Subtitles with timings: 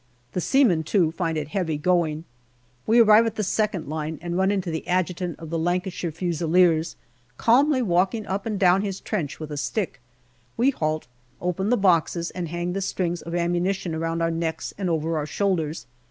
[0.33, 2.23] The seamen too find it heavy going.
[2.87, 6.95] We arrive at the second line and run into the Adjutant of the Lancashire Fusiliers,
[7.37, 10.01] calmly walking up and down his trench with a stick.
[10.57, 11.05] We halt,
[11.39, 15.27] open the boxes, and hang the strings of ammunition around our necks and over our
[15.27, 15.85] shoulders.